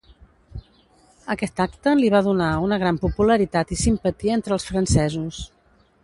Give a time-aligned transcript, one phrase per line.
[1.33, 5.43] Aquest acte li va donar una gran popularitat i simpatia entre els francesos.